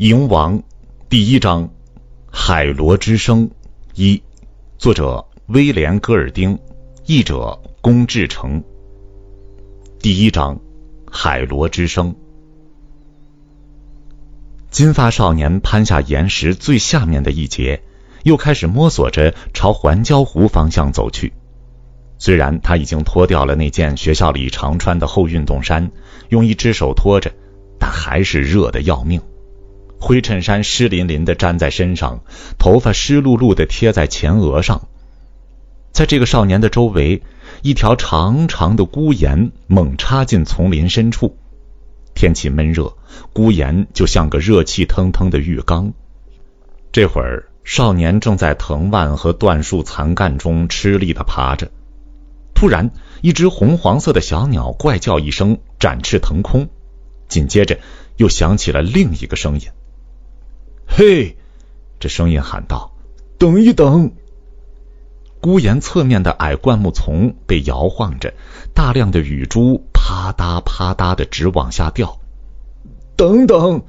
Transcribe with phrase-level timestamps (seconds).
[0.00, 0.62] 蝇王
[1.10, 1.68] 第一章：
[2.32, 3.50] 海螺之声
[3.94, 4.22] 一，
[4.78, 6.58] 作者威廉·戈尔丁，
[7.04, 8.64] 译者龚志成。
[9.98, 10.58] 第一章：
[11.10, 12.16] 海螺之声。
[14.70, 17.82] 金发少年攀下岩石最下面的一节，
[18.22, 21.34] 又开始摸索着朝环礁湖方向走去。
[22.16, 25.92] 虽然他已经脱掉了那件学校里常穿的厚运动衫，
[26.30, 27.30] 用一只手托着，
[27.78, 29.20] 但还是热得要命。
[30.00, 32.22] 灰衬衫湿淋淋的粘在身上，
[32.58, 34.88] 头发湿漉漉的贴在前额上。
[35.92, 37.22] 在这个少年的周围，
[37.62, 41.36] 一条长长的孤岩猛插进丛林深处。
[42.14, 42.96] 天气闷热，
[43.32, 45.92] 孤岩就像个热气腾腾的浴缸。
[46.92, 51.70] 这会儿，少年正在藤蔓和断树残干中吃力的爬着。
[52.54, 52.90] 突然，
[53.20, 56.68] 一只红黄色的小鸟怪叫一声，展翅腾空。
[57.28, 57.78] 紧接着，
[58.16, 59.68] 又响起了另一个声音。
[60.92, 61.36] 嘿，
[61.98, 62.92] 这声音喊道
[63.38, 64.12] ：“等一等！”
[65.40, 68.34] 孤岩侧面的矮灌木丛被摇晃着，
[68.74, 72.18] 大量的雨珠啪嗒啪嗒的直往下掉。
[73.16, 73.82] 等等，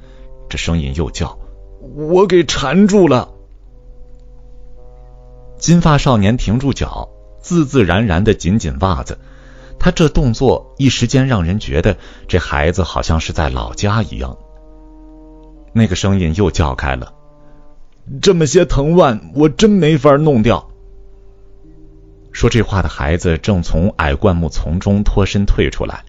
[0.48, 1.38] 这声音又叫
[1.94, 3.30] ：“我给缠住了！”
[5.58, 7.10] 金发少年停住脚，
[7.42, 9.18] 自自然然的紧紧袜子。
[9.78, 14.38] 他这动作一时间让人觉得这孩子好像是在老家一样。
[15.72, 17.14] 那个声音又叫开了
[18.20, 20.68] ：“这么些藤蔓，我真没法弄掉。”
[22.32, 26.04] 说这话的孩子正从矮灌木丛中脱身退出来，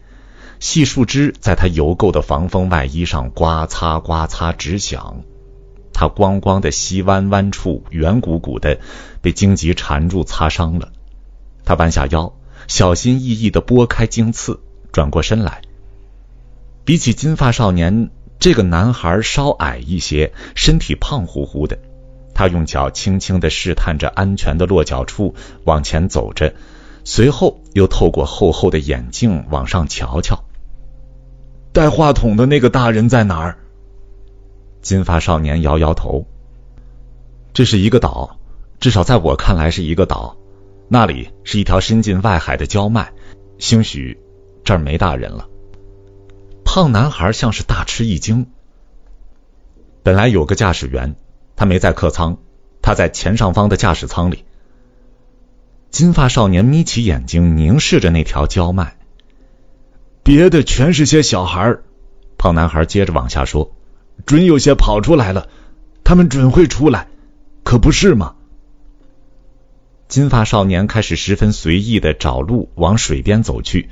[0.59, 5.23] 细树枝在他油垢的防风外衣上刮擦刮擦直响。
[5.93, 8.79] 他光光的膝弯弯处圆鼓鼓的，
[9.21, 10.91] 被荆棘缠住擦伤了。
[11.65, 12.33] 他弯下腰，
[12.67, 14.59] 小心翼翼的拨开荆刺，
[14.91, 15.61] 转过身来。
[16.83, 18.09] 比起金发少年。
[18.43, 21.79] 这个男孩稍矮一些，身体胖乎乎的。
[22.33, 26.53] 他用脚轻轻的试探着安全的落脚处，往前走着，
[27.05, 30.43] 随后又透过厚厚的眼镜往上瞧瞧。
[31.71, 33.59] 带话筒的那个大人在哪儿？
[34.81, 36.25] 金发少年摇摇头。
[37.53, 38.37] 这是一个岛，
[38.81, 40.35] 至少在我看来是一个岛。
[40.89, 43.13] 那里是一条伸进外海的礁脉，
[43.57, 44.19] 兴许
[44.65, 45.47] 这儿没大人了。
[46.75, 48.47] 胖男孩像是大吃一惊。
[50.01, 51.13] 本来有个驾驶员，
[51.55, 52.39] 他没在客舱，
[52.81, 54.43] 他在前上方的驾驶舱里。
[55.91, 58.97] 金发少年眯起眼睛凝视着那条焦脉。
[60.23, 61.77] 别的全是些小孩
[62.39, 63.75] 胖男孩接着往下说
[64.25, 65.49] ：“准有些跑出来了，
[66.03, 67.07] 他们准会出来，
[67.63, 68.33] 可不是吗？”
[70.09, 73.91] 金发少年开始十分随意的找路往水边走去。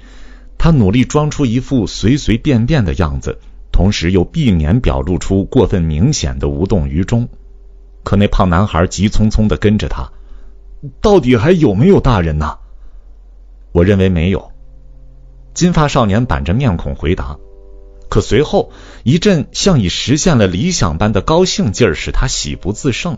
[0.63, 3.39] 他努力装出一副随随便便的样子，
[3.71, 7.27] 同时又避免表露出过分明显的无动于衷。
[8.03, 10.11] 可那胖男孩急匆匆的跟着他，
[11.01, 12.59] 到底还有没有大人呢？
[13.71, 14.51] 我认为没有。
[15.55, 17.39] 金发少年板着面孔回答。
[18.07, 23.17] 可随后一阵像已实现了理想般的高兴劲儿使他喜不自胜，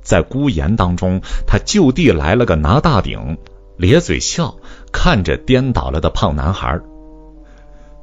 [0.00, 3.36] 在孤言当中，他就地来了个拿大顶。
[3.76, 4.56] 咧嘴笑，
[4.92, 6.80] 看着颠倒了的胖男孩。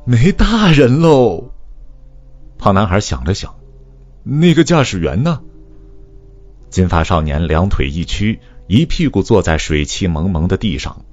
[0.06, 1.52] 没大人喽。
[2.58, 3.56] 胖男孩想了想，
[4.24, 5.42] 那个驾驶员呢？
[6.70, 11.06] 金发少年两腿一屈，一屁股坐在水汽蒙蒙的地上。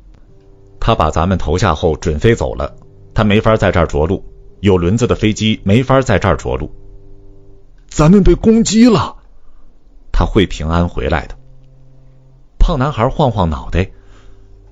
[0.81, 2.77] 他把咱们投下后准飞走了，
[3.15, 4.25] 他没法在这儿着陆。
[4.61, 6.71] 有轮子的飞机没法在这儿着陆。
[7.89, 9.17] 咱们被攻击了。
[10.13, 11.37] 他会平安回来的。
[12.59, 13.91] 胖男孩晃晃脑袋。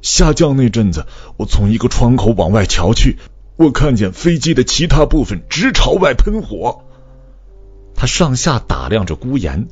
[0.03, 1.06] 下降那阵子，
[1.37, 3.19] 我从一个窗口往外瞧去，
[3.56, 6.83] 我看见飞机的其他部分直朝外喷火。
[7.94, 9.69] 他上下打量着孤岩，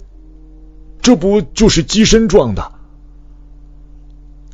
[1.00, 2.72] 这不就是机身撞的？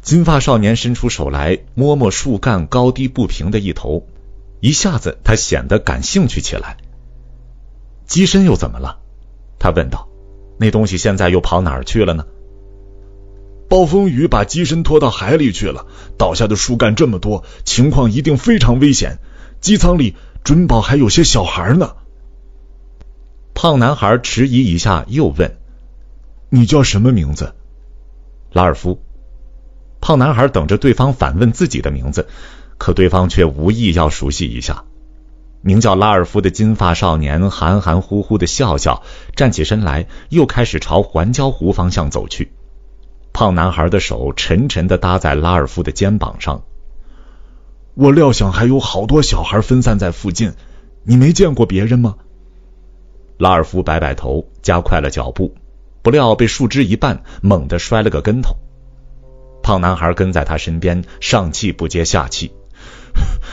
[0.00, 4.06] 金发少年伸出手来摸摸树干高低不平的一头，
[4.60, 6.76] 一下子他显得感兴趣起来。
[8.06, 8.98] 机身又怎么了？
[9.58, 10.08] 他问道。
[10.56, 12.26] 那东西现在又跑哪儿去了呢？
[13.68, 15.86] 暴风雨把机身拖到海里去了，
[16.18, 19.18] 倒下的树干这么多，情况一定非常危险。
[19.60, 21.94] 机舱里准保还有些小孩呢。
[23.54, 25.56] 胖男孩迟疑一下，又问
[26.50, 27.54] ：“你叫什么名字？”
[28.52, 29.00] 拉尔夫。
[30.00, 32.28] 胖男孩等着对方反问自己的名字，
[32.76, 34.84] 可对方却无意要熟悉一下。
[35.62, 39.02] 名叫拉尔夫的金发少年含含糊糊的笑笑，
[39.34, 42.52] 站起身来，又开始朝环礁湖方向走去。
[43.34, 46.62] 胖男孩的手沉沉的搭在拉尔夫的肩膀上。
[47.94, 50.52] 我料想还有好多小孩分散在附近，
[51.02, 52.14] 你没见过别人吗？
[53.36, 55.56] 拉尔夫摆摆头，加快了脚步，
[56.00, 58.56] 不料被树枝一绊，猛地摔了个跟头。
[59.64, 62.52] 胖男孩跟在他身边，上气不接下气：“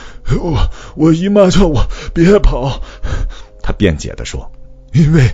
[0.40, 2.84] 我我姨妈叫我别跑。”
[3.64, 4.52] 他辩解的说
[4.94, 5.32] ：“因为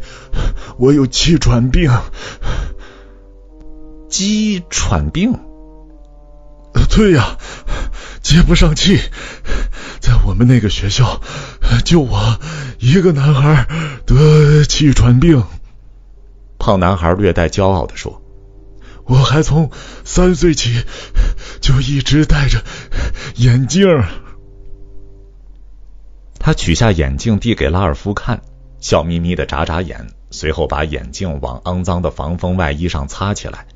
[0.78, 1.92] 我有气喘病。”
[4.10, 5.40] 气喘病？
[6.90, 7.38] 对呀，
[8.22, 9.00] 接不上气。
[10.00, 11.22] 在我们那个学校，
[11.84, 12.40] 就我
[12.80, 13.68] 一个男孩
[14.06, 15.44] 得气喘病。
[16.58, 18.22] 胖男孩略带骄傲的说
[19.06, 19.70] ：“我还从
[20.04, 20.84] 三岁起
[21.62, 22.64] 就一直戴着
[23.36, 23.88] 眼镜。”
[26.40, 28.42] 他取下眼镜递给拉尔夫看，
[28.80, 33.68] 笑眯眯的眨眨眼，随后把眼镜往肮脏的防风外衣上擦起来。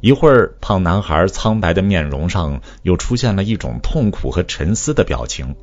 [0.00, 5.56] 一会儿，胖男孩苍白的面容上又出现了一种痛苦和沉思的表情。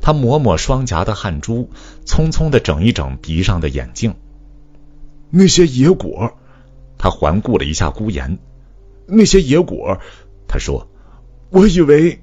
[0.00, 1.70] 他抹抹双颊的汗珠，
[2.04, 4.14] 匆匆的整一整鼻上的眼镜。
[5.30, 6.34] 那些野果，
[6.98, 8.38] 他环顾了一下孤岩。
[9.06, 9.98] 那些野果，
[10.46, 10.88] 他说
[11.50, 12.20] ：“我以为……”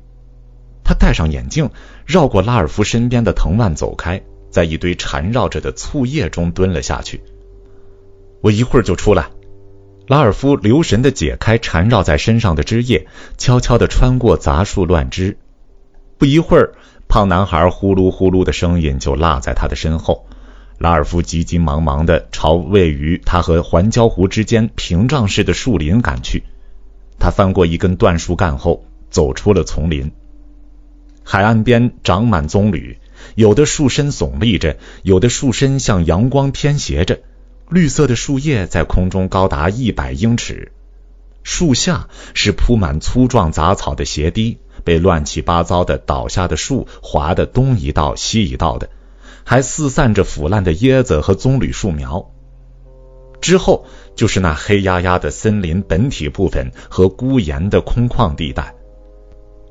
[0.86, 1.70] 他戴上眼镜，
[2.06, 7.22] 绕过拉尔夫身边的藤蔓走开，在一堆缠绕着的醋液中蹲了下去。
[8.42, 9.30] 我一会儿就出来。
[10.14, 13.08] 拉尔夫留神的解开缠绕在身上的枝叶，
[13.40, 15.40] 悄悄的穿过杂树乱枝。
[16.20, 16.76] 不一会儿，
[17.08, 20.28] 胖男孩呼噜呼噜的声音就落在他的身后。
[20.78, 26.44] 拉尔夫急急忙忙的朝位于他和环礁湖之间屏障式的树林赶去。
[27.18, 30.12] 他翻过一根断树干后，走出了丛林。
[31.24, 32.98] 海岸边长满棕榈，
[33.34, 37.18] 有的树身耸立着，有的树身向阳光偏斜着。
[37.74, 40.72] 绿色的树叶在空中高达一百英尺，
[41.42, 48.90] 树下是铺满粗壮杂草的斜堤，被乱七八糟的倒下的树划得东一道西一道的，
[49.44, 52.30] 还四散着腐烂的椰子和棕榈树苗。
[53.42, 58.76] 之后就是那黑压压的森林本体部分和孤岩的空旷地带。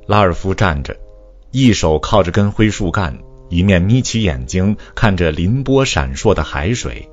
[0.09, 0.97] 拉尔夫站着，
[1.53, 7.09] 一手靠着根灰树干，一面眯起眼睛看着粼波闪烁的海水。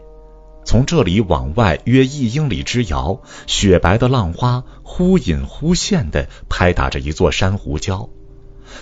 [0.69, 8.09] 从这里往外约一英里之遥，雪白的浪花忽隐忽现的拍打着一座珊瑚礁，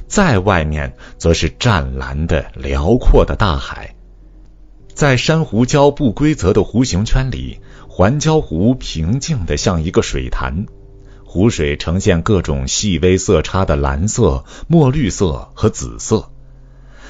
[0.05, 3.95] 在外面则是湛蓝的辽阔的大海。
[4.93, 10.65] 在珊瑚礁不规则的弧形圈里，环礁湖平静的像一个水潭，
[11.23, 16.31] 湖水呈现各种细微色差的蓝色、墨绿色和紫色。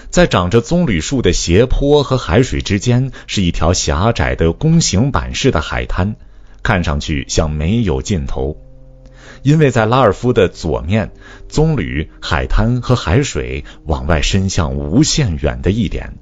[0.10, 6.16] 在长着棕榈树的斜坡和海水之间，是一条狭窄的弓形板式的海滩，
[6.64, 8.58] 看上去像没有尽头。
[9.44, 11.12] 因为在拉尔夫的左面，
[11.48, 16.18] 棕榈、海滩和海水往外伸向无限远的一点，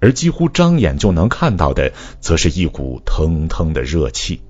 [0.00, 4.42] 而几乎张眼就能看到的，则是一股腾腾的热气。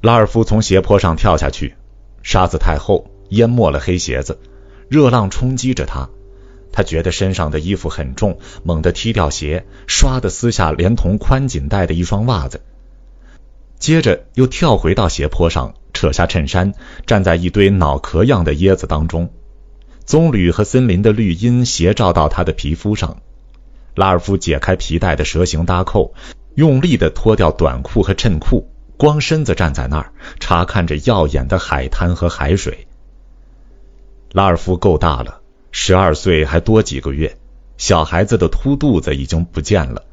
[0.00, 1.74] 拉尔夫从斜坡上跳下去，
[2.22, 4.38] 沙子太厚，淹没了黑鞋子。
[4.88, 6.08] 热浪冲击着他，
[6.72, 12.60] 他觉得身上的衣服很重，猛地踢掉鞋，唰的撕下连同宽紧带的一双袜子，
[13.78, 16.72] 接着又跳回到斜坡上，扯下衬衫，
[17.06, 19.30] 站在一堆脑壳样的椰子当中，
[20.04, 23.18] 棕榈和森林的绿荫斜照到他的皮肤上。
[23.94, 26.14] 拉尔夫解开皮带的蛇形搭扣，
[26.54, 32.86] 用力的脱掉短裤和衬裤，光身子站在那儿，查看着耀眼的海滩和海水。
[34.32, 35.40] 拉尔夫够大了，
[35.70, 37.36] 十二岁还多几个月，
[37.78, 40.04] 小孩子的凸肚子已经不见了，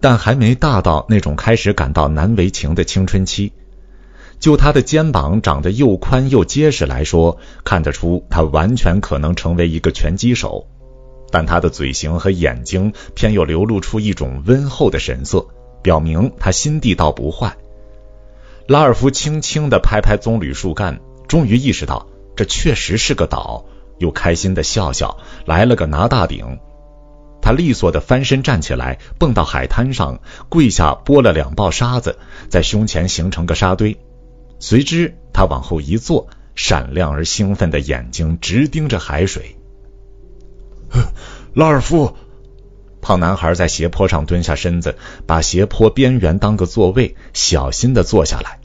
[0.00, 3.52] 但还没大到那种开始感到难为情的青春期。
[4.40, 10.66] 就他的肩膀长得又宽又结实来说，看得出他完全可能成为一个拳击手。
[11.30, 15.46] 但他的嘴型和眼睛偏又流露出一种温厚的神色，
[15.82, 17.56] 表明他心地倒不坏。
[18.68, 22.06] 拉尔夫轻轻的拍拍棕榈树干，终于意识到。
[22.36, 23.64] 这确实是个岛，
[23.98, 26.58] 又开心的笑笑，来了个拿大顶。
[27.40, 33.98] 他利索的翻身站起来，蹦到海滩上，跪下拨了两抱沙子，在胸前形成个沙堆。
[34.58, 39.56] 随之，他往后一坐，闪亮而兴奋的眼睛直盯着海水。
[41.54, 42.16] 拉尔夫，
[43.02, 48.60] 胖男孩在斜坡上蹲下身子，把斜坡边缘当个座位，小心的坐下来。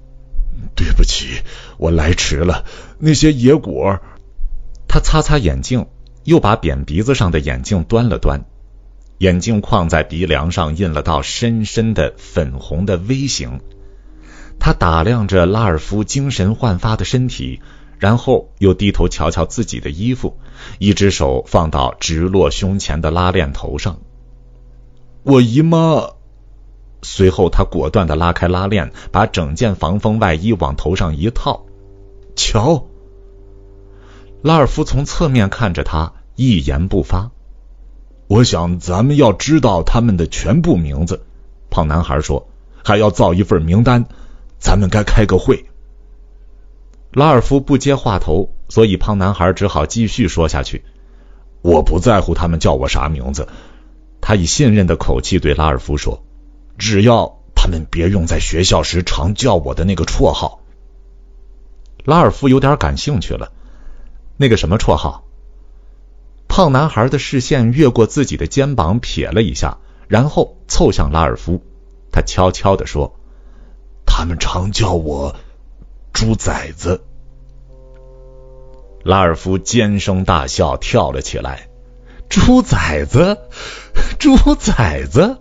[0.76, 1.42] 对不起，
[1.78, 2.66] 我来迟了。
[2.98, 4.00] 那些野果，
[4.88, 5.88] 他擦擦眼镜，
[6.24, 8.46] 又把扁鼻子上的眼镜端了端，
[9.18, 13.60] 眼镜框在鼻梁上印了道深深的粉红的 V 形。
[14.60, 17.62] 他打量着拉尔夫精神焕发的身体，
[17.98, 20.38] 然后又低头瞧瞧自己的衣服，
[20.80, 24.00] 一只手放到直落胸前的拉链头上。
[25.24, 26.19] 我姨妈。
[27.02, 31.66] 随后，他果断的拉开拉链，把整件防风外衣往头上一套。
[32.36, 32.88] 瞧，
[34.42, 37.32] 拉尔夫从侧面看着他，一言不发。
[38.28, 41.26] 我想咱们要知道他们的全部名字。
[41.70, 42.48] 胖男孩说
[42.84, 44.06] ：“还要造一份名单，
[44.60, 45.66] 咱们该开个会。”
[47.12, 50.84] 拉尔夫不接话头，所以胖男孩只好继续说下去
[51.64, 53.48] ：“我不在乎他们叫我啥名字。”
[54.22, 56.24] 他以信任的口气对拉尔夫说。
[56.80, 60.62] 只要他们别用在学校时常叫我的那个绰号。
[62.06, 63.52] 拉尔夫有点感兴趣了，
[64.38, 65.26] 那个什么绰号？
[66.48, 71.62] 胖男孩的视线越过自己的肩膀瞥了一下，然后凑向拉尔夫，
[72.12, 73.20] 他悄悄的说
[74.08, 75.36] ：“他们常叫我
[76.14, 77.04] 猪崽子。”
[79.04, 81.70] 拉尔夫尖声大笑，跳了起来
[82.30, 83.38] ：“猪崽子，
[84.18, 85.38] 猪崽子！”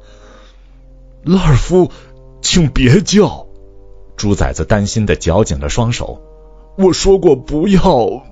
[1.25, 1.91] 拉尔夫，
[2.41, 3.47] 请别叫！
[4.17, 6.23] 猪崽子担心的绞紧了双手。
[6.77, 8.23] 我说过不要！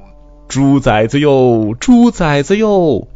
[0.48, 3.08] 猪崽子哟，猪崽子哟！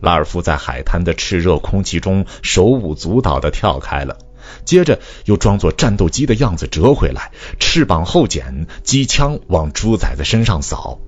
[0.00, 4.16] 拉尔夫在海滩的炽热空气中手舞足蹈的跳开了，
[4.64, 10.98] 接着又装作战斗机的样子折回来，翅膀后剪，机枪往猪崽子身上扫。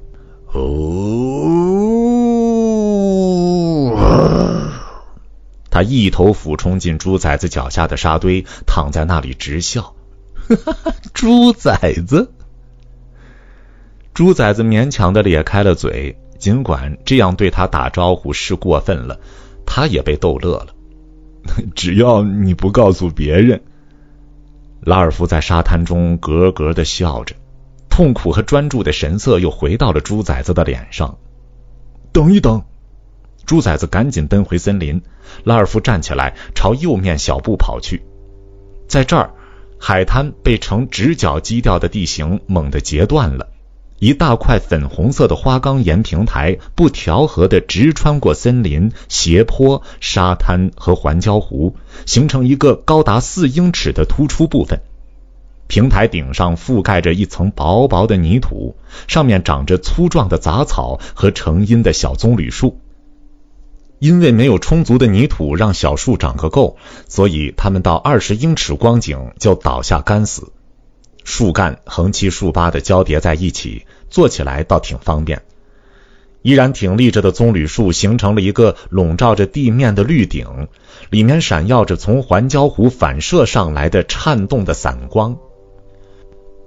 [0.52, 2.21] 哦！
[5.72, 9.94] 他一头俯冲进猪崽子脚下的沙堆，躺在那里直笑。
[11.14, 12.30] 猪崽子，
[14.12, 19.18] 猪崽子勉强的咧开了嘴，尽管这样对他打招呼是过分了，
[19.64, 20.66] 他也被逗乐了。
[21.74, 23.62] 只要你不告诉别人，
[24.82, 27.34] 拉尔夫在沙滩中咯咯的笑着，
[27.88, 31.16] 痛苦和专注的神色又回到了猪崽子的脸上。
[32.12, 32.62] 等一等。
[33.46, 35.02] 猪崽子赶紧奔回森林，
[35.44, 38.02] 拉尔夫站起来朝右面小步跑去。
[38.88, 39.30] 在这儿，
[39.78, 43.48] 海滩被呈直角基调的地形猛地截断了，
[43.98, 54.80] 一大块粉红色的花岗岩平台不调和的直穿过森林、斜坡、沙滩和环礁湖，形成一个高达四英尺的突出部分。
[55.68, 58.76] 平台顶上覆盖着一层薄薄的泥土，
[59.08, 62.78] 上面长着粗壮的杂草和成荫的小棕榈树。
[64.02, 70.50] 因为没有充足的泥土让小树长个够，所以它们到二十英尺光景就倒下干死。
[71.22, 75.42] 树干横七竖八的交叠在一起，做起来倒挺方便。
[76.42, 80.66] 依然挺立着的棕榈树形成了一个笼罩着地面的绿顶，
[81.08, 85.38] 里面闪耀着从环礁湖反射上来的颤动的散光。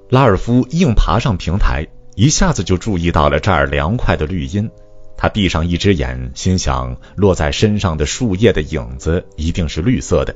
[0.09, 4.71] 拉尔夫硬爬上平台，一下子就注意到了这儿凉快的绿荫。
[5.17, 10.35] 他闭上一只眼，心想落在身上的树叶的影子一定是绿色的。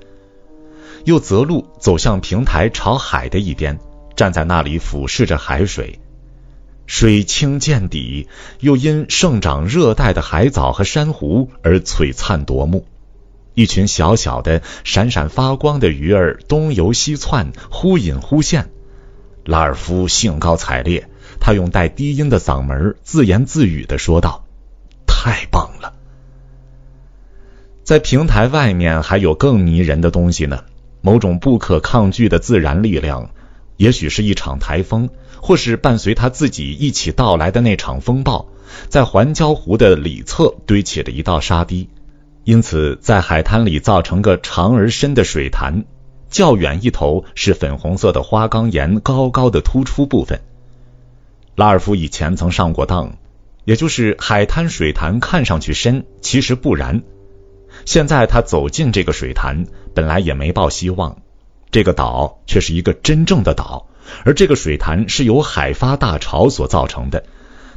[1.05, 3.79] 又择路走向平台朝海的一边，
[4.15, 5.99] 站在那里俯视着海水。
[6.85, 8.27] 水清见底，
[8.59, 12.85] 又因盛长热带的海藻和珊瑚而璀璨夺目。
[13.53, 18.69] 一群小小的、闪闪发光的鱼儿东游西窜，忽隐忽现。
[19.45, 21.09] 拉尔夫兴高采烈，
[21.39, 24.45] 他用带低音的嗓门自言自语的说道。
[25.21, 25.95] 太棒了！
[27.83, 30.63] 在平台外面还有更迷人的东西呢，
[31.01, 33.31] 某种不可抗拒的自然力量，
[33.75, 35.09] 也许是一场台风，
[35.41, 38.47] 或是伴随他自己一起到来的那场风暴，
[38.87, 41.89] 在环礁湖的里侧堆起了一道沙堤，
[42.45, 45.83] 因此在海滩里造成个长而深的水潭，
[46.29, 50.39] 较远一头是粉红色的花岗岩高高的突出部分。
[51.55, 53.17] 拉尔夫以前曾上过当。
[53.69, 57.03] 也就是海滩水潭看上去深，其实不然。
[57.85, 61.21] 现在他走进这个水潭，本来也没抱希望。
[61.69, 63.87] 这个岛却是一个真正的岛，
[64.25, 67.25] 而这个水潭是由海发大潮所造成的。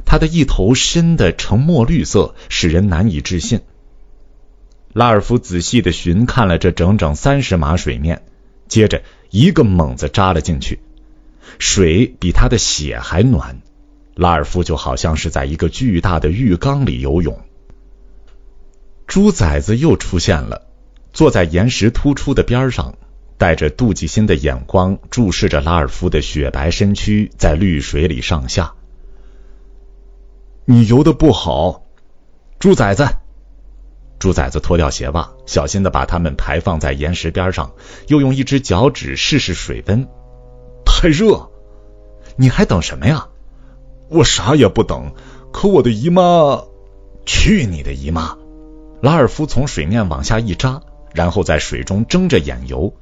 [0.03, 3.61] 它的一头深的呈墨绿色，使人难以置信。
[4.93, 8.23] 拉尔夫仔细的寻看了这整整三十码水面，
[8.67, 10.79] 接着一个猛子扎了进去，
[11.59, 13.61] 水比他的血还暖。
[14.15, 17.39] 拉尔夫就好像是在一个巨大的浴缸里游泳。
[19.07, 20.67] 猪崽子又出现了，
[21.11, 22.95] 坐在岩石突出的边上，
[23.37, 28.73] 带着妒忌心的眼光注视着拉尔夫的雪白身躯在绿水里上下。
[30.65, 31.83] 你游的不好，
[32.59, 33.05] 猪崽子！
[34.19, 37.73] 猪崽子脱掉鞋袜，小心的把它们排放在岩石边上，
[38.07, 40.07] 又用一只脚趾试试水温。
[40.85, 41.51] 太热！
[42.37, 43.27] 你还等什么呀？
[44.13, 45.11] 我啥也不等，
[45.51, 46.65] 可我的姨妈……
[47.25, 48.37] 去你的姨妈！
[49.01, 50.81] 拉尔夫从水面往下一扎，
[51.13, 52.93] 然后在水中睁着眼游。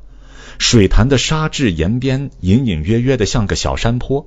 [0.58, 4.25] 水潭的沙质岩边隐隐约约的像个小山坡。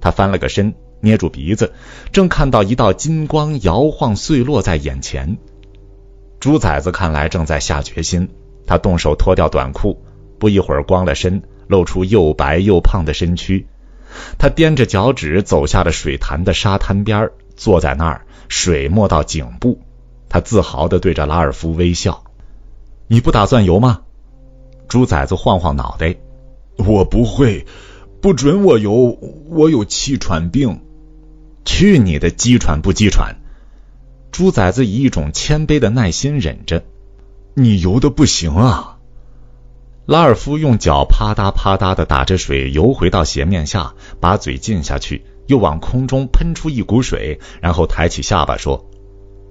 [0.00, 1.72] 他翻了个身，捏住鼻子，
[2.12, 5.38] 正看到一道金光摇晃碎落在眼前。
[6.38, 8.28] 猪崽子看来正在下决心，
[8.66, 10.02] 他动手脱掉短裤，
[10.38, 13.66] 不一会儿光了身，露出又白又胖的身躯。
[14.38, 19.80] 他踮着脚趾走下了水潭的沙滩边，坐在那儿，水没到颈部。
[20.28, 22.24] 他自豪的对着拉尔夫微笑
[23.08, 24.02] ：“你不打算游吗？”
[24.88, 26.16] 猪崽子晃晃脑袋
[26.76, 27.66] ：“我不会，
[28.20, 30.80] 不准我游，我有气喘病。
[31.64, 33.36] ”“去你的鸡喘不鸡喘！”
[34.32, 36.84] 猪崽子以一种谦卑的耐心忍着
[37.54, 38.89] ：“你游的不行啊。”
[40.10, 48.90] 拉尔夫用脚啪嗒啪嗒的打着水，游回到斜面下，把嘴浸下去，又往空中喷出一股水，然后抬起下巴说：“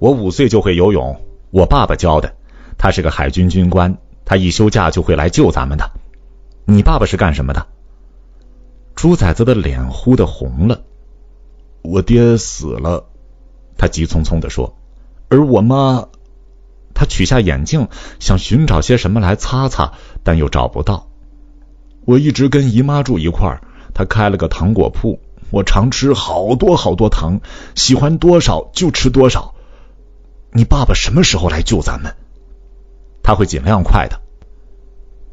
[0.00, 1.18] 我五岁就会游泳，
[1.50, 2.34] 我爸爸教的。
[2.76, 5.92] 他是个海军军官，他一休假就会来救咱们的。
[6.66, 7.66] 你爸爸是干什么的？”
[8.94, 10.82] 猪崽子的脸忽的红了。
[11.80, 13.06] 我爹死了，
[13.78, 14.76] 他急匆匆的说。
[15.30, 16.08] 而我妈……
[16.92, 17.88] 他取下眼镜，
[18.18, 19.92] 想寻找些什么来擦擦。
[20.22, 21.06] 但又找不到。
[22.04, 23.60] 我一直跟姨妈住一块儿，
[23.94, 27.40] 她开了个糖果铺，我常吃好多好多糖，
[27.74, 29.54] 喜欢多少就吃多少。
[30.52, 32.14] 你爸爸什么时候来救咱们？
[33.22, 34.20] 他会尽量快的。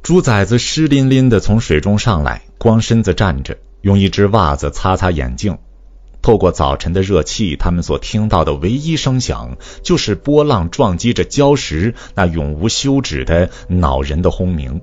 [0.03, 5.57] 猪崽子湿淋淋的从水中上来，光身子站着，用一只袜子擦擦眼镜。
[6.27, 14.81] 透过早晨的热气，他们所听到的唯一声响，就是波浪撞击着礁石那永无休止的恼人的轰鸣。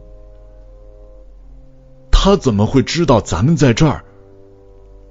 [2.10, 4.06] 他怎么会知道咱们在这儿？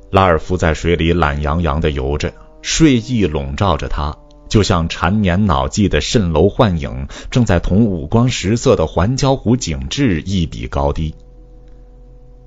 [0.10, 4.18] 拉尔夫在水里懒洋洋的游着，睡意笼罩着他，
[4.50, 11.14] 就像缠绵脑际的蜃楼幻影，正在同五光十色的环礁湖景致一比高低。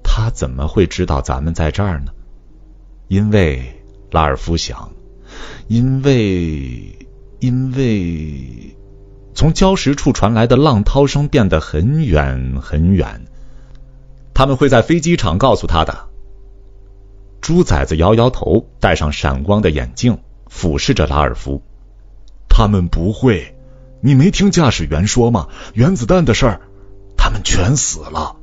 [0.02, 2.10] 他怎么会知道咱们在这儿呢？
[3.06, 3.74] 因为。
[4.10, 4.92] 拉尔夫想，
[5.68, 6.96] 因为
[7.38, 8.76] 因为
[9.34, 13.26] 从礁石处传来的浪涛声变得很远很远，
[14.32, 16.08] 他们会在飞机场告诉他的。
[17.40, 21.62] 猪崽子摇摇头，戴上闪光的眼镜，俯视着拉尔夫。
[22.48, 23.54] 他们不会，
[24.00, 25.48] 你没听驾驶员说吗？
[25.74, 26.60] 原子弹的事儿，
[27.16, 28.36] 他们全死了。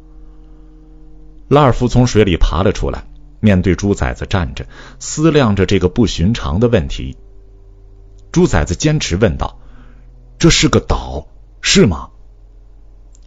[1.47, 3.05] 拉尔夫从水里爬了出来。
[3.43, 4.65] 面对猪崽子站着，
[4.99, 7.17] 思量着这个不寻常的问题。
[8.31, 9.59] 猪崽子坚持问道
[10.39, 11.27] ：“这是个岛，
[11.59, 12.11] 是吗？”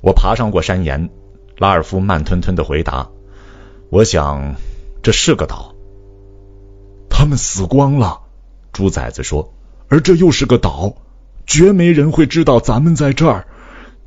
[0.01, 1.11] 我爬上过山岩。
[1.59, 3.11] 拉尔夫慢吞吞的回答
[3.91, 4.55] ：“我想
[5.03, 5.75] 这是个岛。”
[7.11, 8.23] 他们死光了，
[8.73, 9.53] 猪崽子说。
[9.89, 10.97] 而这又是个岛，
[11.47, 13.47] 绝没人会知道咱们在这儿。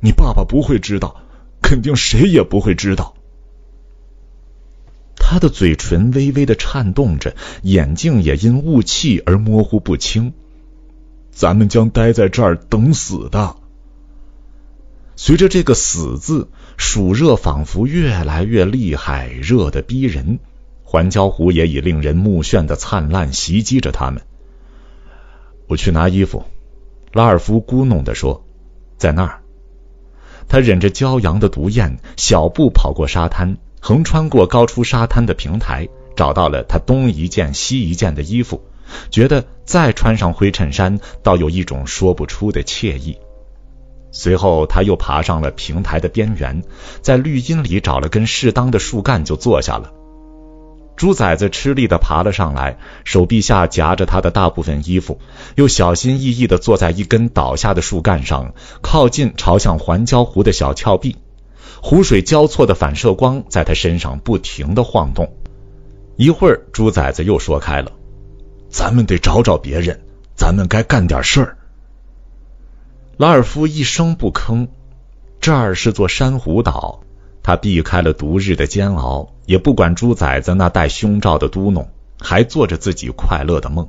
[0.00, 1.22] 你爸爸不会知道，
[1.62, 3.14] 肯定谁也不会知道。
[5.30, 10.32] 他的嘴唇微微的颤动着，眼睛也因雾气而模糊不清。
[11.30, 13.54] 咱们将待在这儿等死的。
[15.14, 20.40] 随着这个“死”字，暑热仿佛越来越厉害，热得逼人。
[20.82, 24.22] 环礁湖也以令人目眩的灿烂袭击着他们。
[25.68, 26.44] 我去拿衣服，
[27.12, 28.44] 拉尔夫咕哝的说
[28.98, 29.42] ：“在那儿。”
[30.50, 33.58] 他忍着骄阳的毒焰，小步跑过沙滩。
[33.80, 38.62] 横穿过高出沙滩的平台，找到了他东一件西一件的衣服，
[39.10, 43.18] 觉得再穿上灰衬衫，倒有一种说不出的惬意。
[44.12, 46.62] 随后，他又爬上了平台的边缘，
[47.00, 49.92] 在绿荫里找了根适当的树干，就坐下了。
[50.96, 55.18] 猪崽子吃力的爬了上来，手臂下夹着他的大部分衣服，
[55.54, 61.16] 又小心翼翼的坐在一根倒下的树干上，靠近朝向环礁湖的小峭壁。
[61.82, 65.34] 湖水交错的反射光在他身上不停的晃动。
[66.16, 67.92] 一会儿，猪崽子又说开了
[68.68, 70.02] ：“咱们得找找别人，
[70.34, 71.56] 咱们该干点事儿。”
[73.16, 74.68] 拉尔夫一声不吭。
[75.40, 77.00] 这儿是座珊瑚岛，
[77.42, 81.86] 他避开了毒日的煎熬，也不管猪崽子那带胸罩的嘟哝，
[82.20, 83.88] 还做着自己快乐的梦。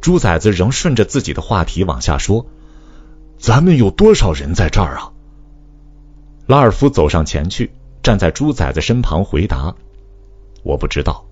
[0.00, 2.46] 猪崽子仍顺着自己的话题往下说
[3.38, 5.12] ：“咱们有多少人在这儿啊？”
[6.46, 7.70] 拉尔夫走上前去，
[8.02, 9.74] 站在猪崽子身旁，回答
[10.64, 11.24] ：“我不知道。”